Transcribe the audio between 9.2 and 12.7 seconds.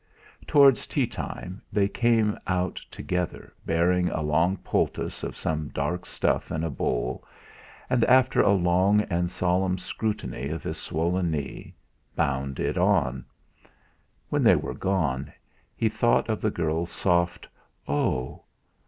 solemn scrutiny of his swollen knee, bound